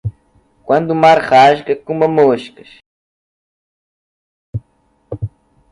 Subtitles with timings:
[0.63, 2.69] Quando o mar se rasga, coma moscas.